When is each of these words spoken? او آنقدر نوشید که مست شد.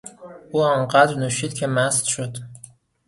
او 0.51 0.63
آنقدر 0.63 1.15
نوشید 1.15 1.53
که 1.53 1.67
مست 1.67 2.05
شد. 2.05 2.37